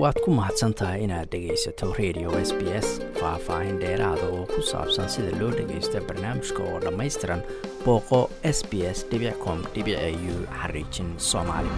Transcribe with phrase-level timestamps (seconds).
[0.00, 2.88] waad ku mahadsan tahay inaad dhegaysato radio s b s
[3.20, 7.42] faah-faahin dheeraada oo ku saabsan sida loo dhagaysto barnaamijka oo dhammaystiran
[7.84, 8.20] booqo
[8.56, 8.98] s b s
[9.44, 9.58] com
[10.32, 11.70] u xariijin soomaali.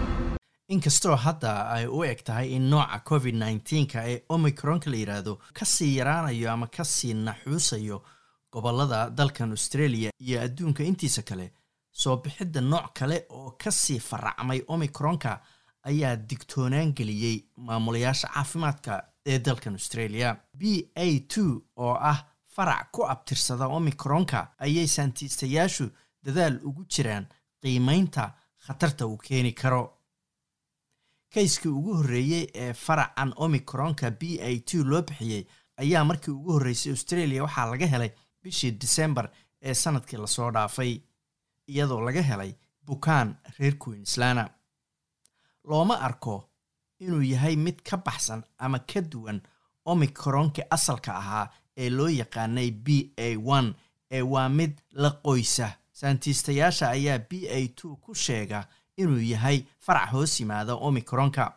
[0.73, 5.65] Inkastoo hadda ay u eg tahay in nooca covid nneteen-ka ee omicronka la yidhaahdo ka
[5.65, 8.01] sii yaraanayo ama ka sii naxuusayo
[8.51, 11.51] gobollada dalkan australia iyo adduunka intiisa kale
[11.91, 15.39] soo bixidda nooc kale oo ka sii faracmay omicronka
[15.89, 18.93] ayaa digtoonaan geliyey maamulayaasha caafimaadka
[19.31, 20.29] ee dalkan australia.
[20.59, 20.61] B
[20.95, 22.19] a two oo ah
[22.55, 25.85] farac ku abtirsada omicronka ayay saantiistayaashu
[26.25, 27.25] dadaal ugu jiraan
[27.61, 28.23] qiimeynta
[28.65, 29.83] khatarta uu keeni karo.
[31.33, 35.43] Kayskii ugu horreeyey ee faracan omicronka b a two loo bixiyey
[35.77, 38.11] ayaa markii ugu horreysay australia waxaa laga helay
[38.43, 39.25] bishii december
[39.61, 40.91] ee sannadkii la soo dhaafay
[41.67, 42.51] iyadoo laga helay
[42.87, 44.43] bukaan reer queenslana
[45.67, 46.49] looma arko
[46.99, 49.41] inuu yahay mid ka baxsan ama ka duwan
[49.85, 53.73] omicronki asalka ahaa ee loo yaqaanay b a one
[54.11, 55.71] ee waa mid la qoysa.
[55.91, 61.53] Saantiistayaasha ayaa b a two ku sheega inuu yahay farac hoos yimaada omicronka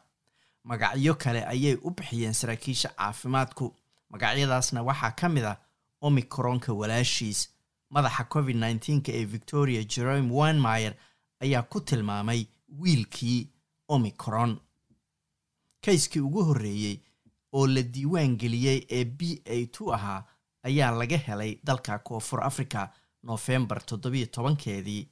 [0.65, 3.75] magacyo kale ayay u bixiyeen saraakiisha caafimaadku.
[4.11, 5.57] Magacyadaasna waxaa ka mid ah
[6.01, 7.49] omicronka walaashiis.
[7.91, 10.95] Madaxa covid nneteen-ka ee victoria jerome winmeyer
[11.41, 12.47] ayaa ku tilmaamay
[12.79, 13.49] wiilkii
[13.89, 14.61] omicron.
[15.85, 16.97] Kayskii ugu horreeyey
[17.53, 20.25] oo la diiwaan geliyey ee b a two ahaa
[20.63, 22.89] ayaa laga helay dalka koonfur africa
[23.23, 25.09] noofembar toddobiyo tobankeedii.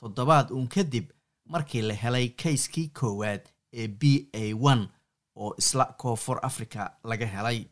[0.00, 1.10] Toddobaad uun kadib
[1.48, 4.88] markii la helay kayskii koowaad ee b a one
[5.34, 7.64] oo isla koonfur africa laga helay.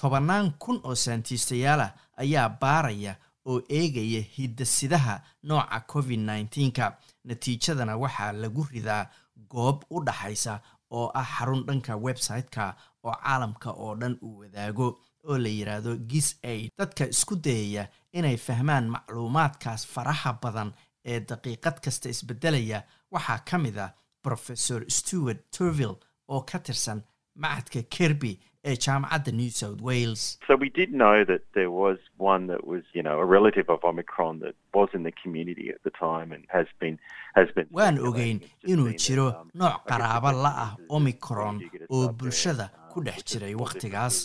[0.00, 3.16] Tobannaan kun oo saantiistayaalah ayaa baaraya
[3.50, 6.86] oo eegaya hidasidaha nooca covid nneteen-ka
[7.24, 9.10] natiijadana waxaa lagu ridaa
[9.52, 12.64] goob u dhaxaysa oo ah xarun dhanka website-ka
[13.04, 14.88] oo caalamka oo dhan uu wadaago
[15.28, 16.70] oo la yidhaahdo gis aid.
[16.78, 20.70] Dadka isku dayaya inay fahmaan macluumaadkaas faraha badan
[21.04, 23.90] ee daqiiqad kasta isbedelaya waxaa ka mid ah
[24.22, 25.96] professor stewart turville
[26.28, 27.02] oo ka tirsan
[27.42, 28.32] macadka kerby
[28.70, 30.22] ee jaamacadda new south wales.
[30.46, 33.80] So we did know that there was one that was, you know, a relative of
[33.90, 36.96] Omicron that was in the community at the time and has been
[37.38, 37.66] has been.
[37.78, 38.40] waan ogeyn
[38.72, 39.26] inuu jiro
[39.62, 39.98] nooc the
[40.44, 41.56] la ah omicron
[41.96, 44.16] oo bulshada ku dhex jiray wakhtigaas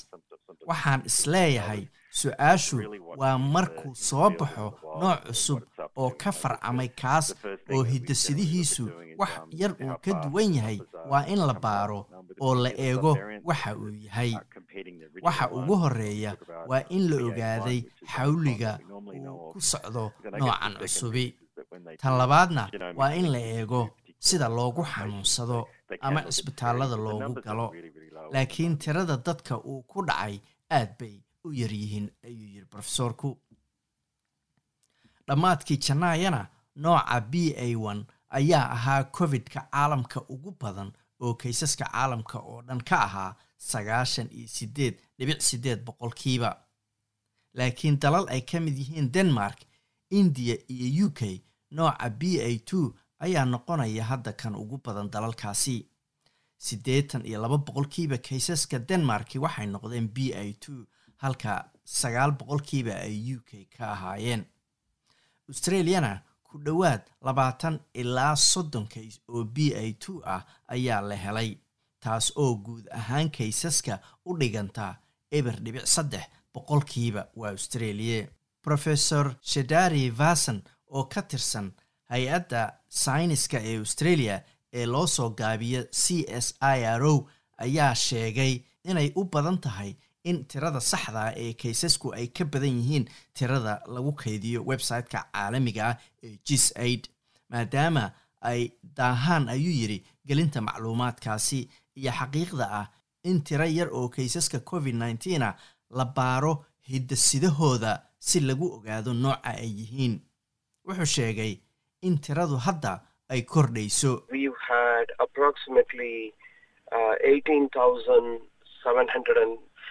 [0.69, 1.81] waxaan is leeyahay
[2.19, 2.77] su'aashu
[3.21, 4.67] waa markuu soo baxo
[5.01, 5.61] nooc cusub
[6.01, 7.27] oo ka farcamay kaas
[7.75, 8.85] oo hidasidihiisu
[9.21, 9.31] wax
[9.61, 10.79] yar uu ka duwan yahay
[11.11, 11.99] waa in la baaro
[12.45, 13.11] oo la eego
[13.51, 14.31] waxa uu yahay
[15.27, 16.31] waxa ugu horreeya
[16.69, 17.79] waa in la ogaaday
[18.13, 20.03] xawliga uu ku socdo
[20.39, 21.25] noocan cusubi.
[22.01, 22.63] tan labaadna
[22.99, 23.81] waa in la eego
[24.27, 25.59] sida loogu xanuunsado
[26.07, 27.67] ama cisbitaallada loogu galo.
[28.33, 30.35] laakiin tirada dadka uu ku dhacay
[30.77, 33.29] aad bay u yaryihiin ayuu yidhi profesoorku
[35.27, 36.41] dhammaadkii jannaayana
[36.83, 37.33] nooca b
[37.65, 38.01] a one
[38.37, 40.89] ayaa ahaa covid-ka caalamka ugu badan
[41.23, 43.31] oo kaysaska caalamka oo dhan ka ahaa
[43.71, 46.49] sagaashan iyo sideed dhibic sideed boqolkiiba
[47.57, 49.59] laakiin dalal ay ka mid yihiin denmark
[50.19, 51.21] indiya iyo u k
[51.75, 52.85] nooca b a two
[53.25, 55.77] ayaa noqonaya hadda kan ugu badan dalalkaasi.
[56.65, 60.85] Siddeetan iyo laba boqolkiiba kaysaska denmarki waxay noqdeen b a two
[61.23, 61.51] halka
[61.85, 64.41] sagaal boqolkiiba ay u k ka ahaayeen.
[65.49, 66.11] Australiana
[66.51, 70.41] ku dhowaad labaatan ilaa soddon kays oo b a two ah
[70.75, 71.49] ayaa la helay
[72.03, 74.85] taas oo guud ahaan kaysaska u dhiganta
[75.37, 78.27] eber dhibic saddex boqolkiiba waa australia.
[78.67, 80.59] Professor shadari vason
[80.95, 81.67] oo ka tirsan
[82.11, 82.61] hay'adda
[83.03, 84.35] sayniska ee australia
[84.73, 87.27] ee loo soo gaabiyo c s i r o
[87.65, 88.53] ayaa sheegay
[88.89, 89.91] inay u badan tahay
[90.23, 95.81] in tirada saxda ah ee kaysasku ay ka badan yihiin tirada lagu kaydiyo website-ka caalamiga
[95.89, 97.07] ah ee gis aid
[97.49, 98.11] maadaama
[98.41, 101.59] ay daahaan ayuu yidhi gelinta macluumaadkaasi
[101.99, 102.85] iyo xaqiiqda ah
[103.23, 105.55] in tiro yar oo kaysaska covid nneteen a
[105.89, 110.13] la baaro hiddasidahooda si lagu ogaado nooca ay yihiin.
[110.85, 111.53] Wuxuu sheegay
[112.01, 114.11] in tiradu hadda ay kordhayso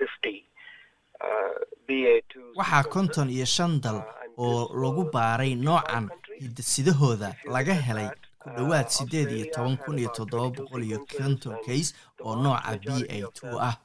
[0.01, 0.45] uh, 18,750
[1.21, 1.55] uh,
[1.89, 2.33] BA2.
[2.57, 3.99] waxaa konton iyo shan dal
[4.37, 6.07] oo lagu baaray noocan
[6.41, 8.09] hiddasidahooda laga helay
[8.41, 11.89] ku dhowaad siddeed iyo toban kun iyo toddoba boqol iyo konton kays
[12.25, 13.77] oo nooca b a two ah.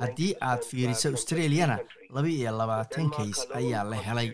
[0.00, 1.76] haddii aad fiiriso australiana
[2.14, 4.28] laba iyo labaatan kays ayaa la helay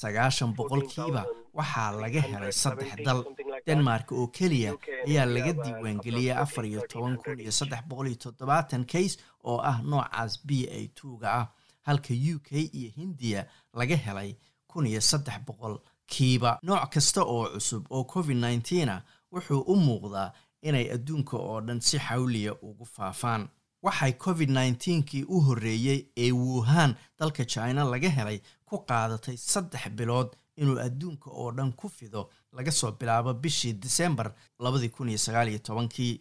[0.00, 1.22] sagaashan boqolkiiba
[1.58, 3.20] waxaa laga helay saddex dal
[3.66, 4.74] denmark oo keliya
[5.08, 9.82] ayaa laga diiwaangeliyey afar iyo toban kun iyo saddex boqol iyo toddobaatan case oo ah
[9.82, 11.46] noocaas b a twoga ah
[11.82, 14.36] halka u k iyo hindiya laga helay
[14.66, 16.58] kun iyo saddex boqol kiiba.
[16.62, 18.90] Nooc kasta oo cusub oo covid nneteen
[19.32, 20.32] wuxuu u muuqdaa
[20.62, 23.48] inay adduunka oo dhan si xawliya ugu faafaan.
[23.82, 30.28] Waxay covid nneteen-kii u horreeyey ee wuhan dalka china laga helay ku qaadatay saddex bilood
[30.56, 34.28] inuu adduunka oo dhan ku fido laga soo bilaabo bishii disembar
[34.64, 36.14] labadii kun iyo sagaal iyo tobankii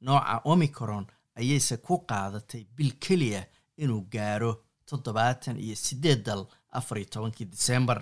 [0.00, 1.06] nooca omicron
[1.38, 3.42] ayayse ku qaadatay bil keliya
[3.82, 4.52] inuu gaaro
[4.88, 6.42] toddobaatan iyo siddeed dal
[6.78, 7.98] afar iyo tobankii disembar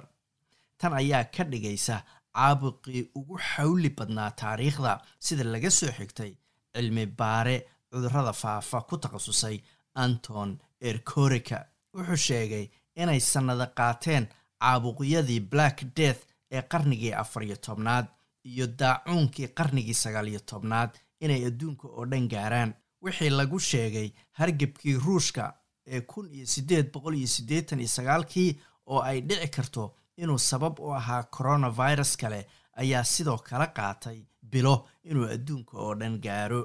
[0.79, 1.97] tan ayaa ka dhigaysa
[2.37, 4.93] caabuqii ugu xawli badnaa taariikhda
[5.27, 6.33] sida laga soo xigtay
[6.75, 7.57] cilmi baare
[7.91, 9.57] cudurrada faafa ku takhasusay
[10.03, 10.51] anton
[10.89, 11.59] erkorika
[11.95, 12.67] wuxuu sheegay
[13.03, 14.25] inay sannado qaateen
[14.61, 16.23] caabuqyadii black death
[16.57, 18.07] ee qarnigii afar iyo tobnaad
[18.51, 20.91] iyo daacuunkii qarnigii sagaal iyo tobnaad
[21.25, 22.75] inay adduunka oo dhan gaaraan.
[23.03, 24.09] Wixii lagu sheegay
[24.39, 25.45] hargebkii ruushka
[25.87, 28.51] ee kun iyo siddeed boqol iyo siddeetan iyo sagaalkii
[28.87, 29.85] oo ay dhici karto
[30.23, 32.41] inuu sabab u ahaa coronavirus kale
[32.81, 34.19] ayaa sidoo kale qaatay
[34.53, 34.75] bilo
[35.11, 36.63] inuu adduunka oo dhan gaaro.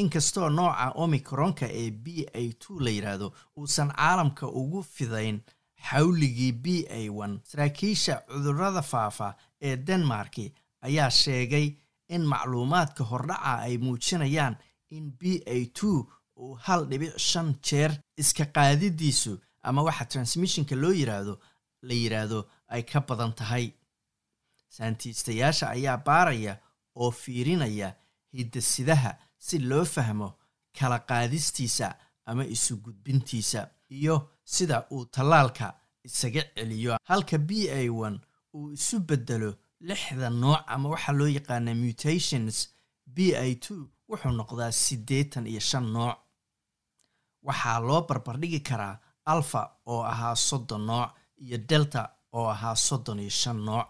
[0.00, 2.06] Inkastoo nooca omicronka ee b
[2.40, 5.40] a two la yidhaahdo uusan caalamka ugu fidayn
[5.90, 9.28] xawligii b a one saraakiisha cudurrada faafa
[9.60, 11.66] ee denmarki ayaa sheegay
[12.08, 14.56] in macluumaadka hordhaca ay muujinayaan
[14.90, 16.06] in b a two
[16.36, 21.34] uu hal dhibic shan jeer iska qaadidiisu ama waxa transmissionka loo yiraahdo
[21.82, 23.66] la yidhaahdo ay ka badan tahay.
[24.68, 26.58] Saantiistayaasha ayaa baaraya
[26.96, 27.94] oo fiirinaya
[28.32, 30.28] hidasidaha si loo fahmo
[30.78, 31.94] kala qaadistiisa
[32.26, 34.16] ama isu gudbintiisa iyo
[34.54, 35.66] sida uu tallaalka
[36.08, 36.94] isaga celiyo.
[37.10, 38.18] Halka b a one
[38.54, 39.50] uu isu bedelo
[39.88, 42.56] lixda nooc ama waxaa loo yaqaana mutations
[43.14, 43.78] b a two
[44.08, 46.16] wuxuu noqdaa siddeetan iyo shan nooc.
[47.46, 48.98] Waxaa loo barbardhigi karaa
[49.32, 49.62] alfa
[49.92, 51.10] oo ahaa soddon nooc
[51.44, 52.02] iyo delta
[52.32, 53.86] oo ahaa soddon iyo shan nooc.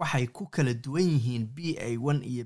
[0.00, 2.44] Waxay ku kala duwan yihiin b a one iyo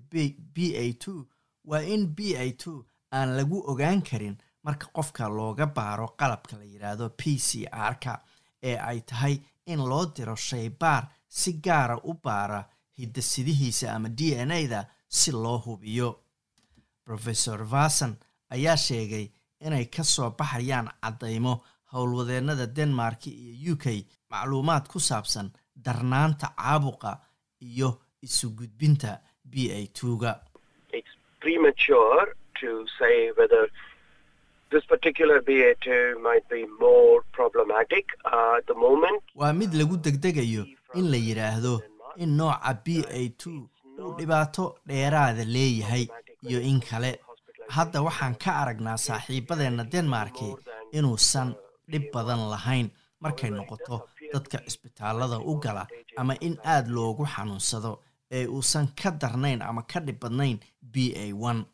[0.55, 1.27] b a two.
[1.65, 6.65] Waa in b a two aan lagu ogaan karin marka qofka looga baaro qalabka la
[6.65, 8.15] yidhaahdo p c r-ka
[8.63, 12.65] ee ay tahay in loo diro shaybaar si gaara u baara
[12.99, 16.21] hidasidihiisa ama d n a da si loo hubiyo.
[17.07, 18.17] Rofesor vason
[18.51, 19.27] ayaa sheegay
[19.61, 21.63] inay ka soo baxayaan caddaymo
[21.93, 27.21] howlwadeennada denmark iyo u k macluumaad ku saabsan darnaanta caabuqa
[27.61, 30.41] iyo isu gudbinta b a two-ga
[35.05, 39.23] particular BA2 might be more problematic uh, at the moment.
[39.35, 40.65] waa mid lagu degdegayo
[40.95, 41.81] in la yidhaahdo
[42.17, 43.69] in nooca b a two
[44.01, 46.09] uu dhibaato dheeraada leeyahay
[46.49, 47.21] iyo in kale.
[47.69, 50.57] hadda waxaan ka aragnaa saaxiibadeenna denmarki
[50.93, 51.55] inuusan
[51.93, 52.89] dhib badan lahayn.
[53.21, 53.97] Markay noqoto
[54.33, 55.87] dadka cisbitaallada u gala
[56.17, 57.93] ama in aad loogu xanuunsado
[58.31, 61.65] ee uusan ka darnayn ama ka dhib badnayn b a one.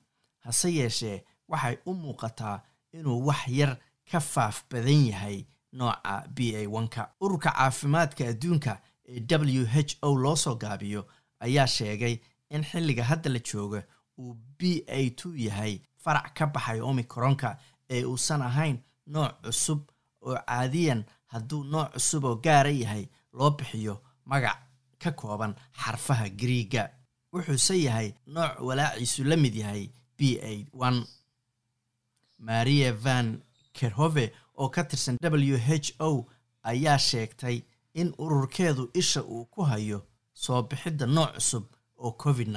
[0.45, 2.61] Hase yeeshee waxay u muuqataa
[2.93, 3.77] inuu wax yar
[4.11, 9.21] ka faaf badan yahay nooca b a one-ka ururka caafimaadka adduunka ee
[9.61, 11.07] w h o loo soo gaabiyo
[11.41, 12.19] ayaa sheegay
[12.51, 13.83] in xilliga hadda la jooga
[14.19, 17.59] uu b a two yahay farac ka baxay omicronka
[17.91, 19.81] ee uusan ahayn nooc cusub
[20.23, 24.59] oo caadiyan hadduu nooc cusub oo gaara yahay loo bixiyo magac
[24.99, 26.91] ka kooban xarfaha griiga
[27.33, 30.53] wuxuuse yahay nooc walaaciisu la mid yahay b a
[32.49, 33.29] maria van
[33.73, 34.27] kerhove
[34.61, 36.27] oo ka tirsan w h o
[36.71, 37.57] ayaa sheegtay
[38.01, 39.99] in ururkeedu isha uu ku hayo
[40.35, 41.65] soo bixidda nooc cusub
[42.05, 42.49] oo covid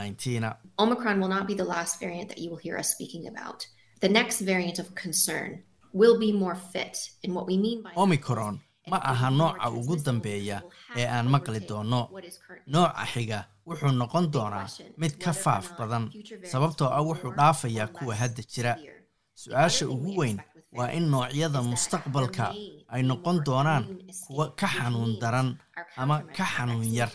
[7.95, 8.59] Omicron
[8.91, 10.57] ma aha nooca ugu dambeeya
[10.97, 12.09] ee aan maqli doono
[12.67, 16.05] nooca xiga wuxuu noqon doonaa mid ka faaf badan
[16.51, 18.73] sababtoo ah wuxuu dhaafayaa kuwa hadda jira
[19.41, 20.37] su'aasha ugu weyn
[20.77, 22.45] waa in noocyada mustaqbalka
[22.93, 23.83] ay noqon doonaan
[24.27, 25.49] kuwa ka xanuun daran
[25.97, 27.11] ama ka xanuun yar.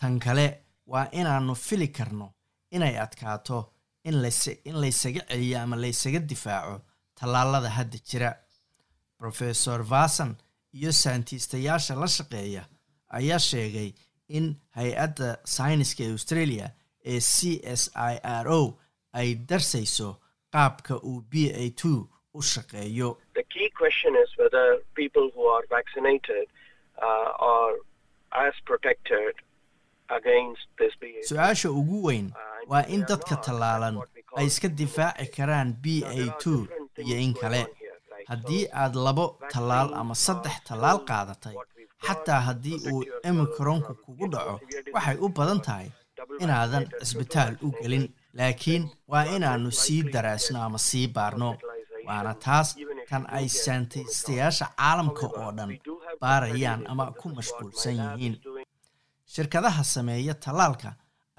[0.00, 0.46] tan kale
[0.86, 2.26] waa inaannu fili karno
[2.70, 3.58] inay adkaato
[4.04, 6.76] in lays- in laysaga celiyo ama laysaga difaaco
[7.18, 8.30] tallaalada hadda jira.
[9.20, 10.36] Rofesor vason
[10.72, 12.62] iyo sayntiistayaasha la shaqeeya
[13.18, 13.92] ayaa sheegay
[14.28, 14.46] in
[14.76, 16.66] hay'adda sayniska ee australia
[17.04, 18.78] ee c s i r o
[19.12, 20.08] ay darsayso
[20.54, 21.96] qaabka uu b a two
[22.34, 23.08] u shaqeeyo.
[27.02, 27.74] Uh, are
[28.46, 29.34] as protected
[30.18, 31.26] against this BA2.
[31.28, 33.96] su'aasha ugu weyn Uh, waa in dadka tallaalan
[34.38, 36.60] ay iska difaaci karaan b a two
[37.04, 37.62] iyo in kale.
[38.30, 41.56] haddii aad labo tallaal ama saddex tallaal qaadatay
[42.06, 44.54] xataa haddii uu emikronku kugu dhaco
[44.94, 45.88] waxay u badan tahay
[46.42, 48.06] inaadan cisbitaal u gelin
[48.38, 51.50] laakiin waa inaannu sii daraasno ama sii baarno.
[52.06, 52.68] Waana taas
[53.08, 55.70] kan ay sayntistayaasha caalamka oo dhan
[56.20, 58.34] baarayaan ama ku mashquulsan yihiin.
[59.34, 60.90] Shirkadaha sameeya tallaalka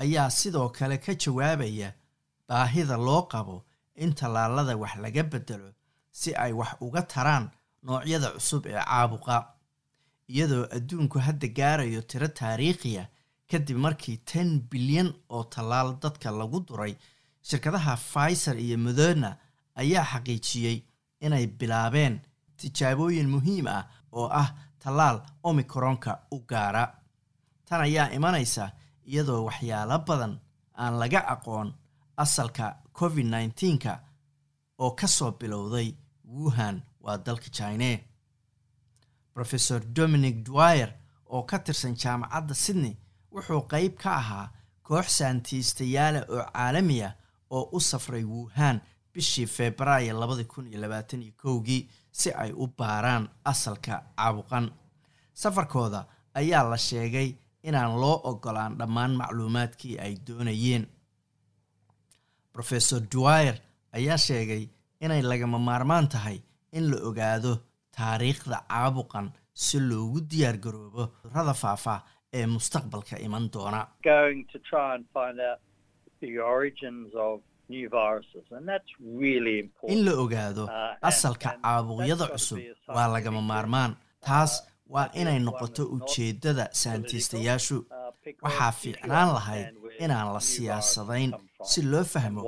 [0.03, 1.89] ayaa sidoo kale ka jawaabaya
[2.47, 3.63] baahida loo qabo
[3.95, 5.69] in tallaalada wax laga bedelo
[6.11, 7.45] si ay wax uga taraan
[7.83, 9.35] noocyada cusub ee caabuqa
[10.33, 13.03] iyadoo adduunku hadda gaarayo tiro taariikhiya
[13.49, 16.93] kadib markii ten bilyan oo tallaal dadka lagu duray
[17.47, 19.29] shirkadaha pfizer iyo moderna
[19.81, 20.77] ayaa xaqiijiyey
[21.25, 22.15] inay bilaabeen
[22.57, 23.83] tijaabooyin muhiim ah
[24.17, 24.49] oo ah
[24.81, 26.83] tallaal omicronka u gaara.
[27.67, 28.65] Tan ayaa imanaysa
[29.11, 30.33] iyadoo waxyaalo badan
[30.81, 31.69] aan laga aqoon
[32.23, 32.65] asalka
[32.99, 33.93] covid nneteen-ka
[34.83, 35.89] oo ka soo bilowday
[36.35, 37.91] wuhan waa dalka chine
[39.35, 40.89] rofesor dominic dwyer
[41.33, 42.95] oo ka tirsan jaamacadda sydney
[43.35, 44.47] wuxuu qeyb ka ahaa
[44.87, 47.09] koox saantiistayaala oo caalamiya
[47.55, 48.77] oo u safray wuhan
[49.13, 51.81] bishii febraayo labadi kun iyo labaatan iyo kowgii
[52.19, 54.65] si ay u baaraan asalka caabuqan.
[55.41, 56.05] Safarkooda
[56.39, 57.29] ayaa la sheegay
[57.67, 60.83] inaan loo ogolaan dhammaan macluumaadkii ay doonayeen.
[62.55, 63.55] Rofesor dwyer
[63.97, 64.63] ayaa sheegay
[65.03, 66.39] inay lagama maarmaan tahay
[66.71, 67.51] in la ogaado
[67.95, 72.03] taariikhda caabuqan si loogu diyaar garoobo cudurrada faafa
[72.37, 73.81] ee mustaqbalka iman doona.
[79.87, 82.59] In la ogaado Uh, asalka caabuqyada cusub
[82.95, 83.91] waa lagama maarmaan.
[84.25, 84.53] taas
[84.93, 87.85] waa inay noqoto ujeeddada political, saantiistayaashu uh,
[88.45, 89.67] waxaa fiicnaan lahayd
[90.03, 91.31] inaan la siyaasadayn
[91.69, 92.41] si loo fahmo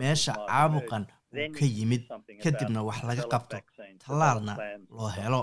[0.00, 1.04] meesha caabuqan
[1.40, 2.02] uu ka yimid
[2.42, 3.56] kadibna wax laga qabto
[4.04, 4.52] tallaalna
[4.96, 5.42] loo helo